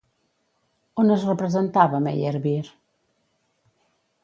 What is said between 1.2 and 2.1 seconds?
representava